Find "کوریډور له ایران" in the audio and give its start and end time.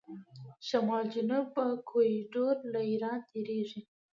1.89-3.19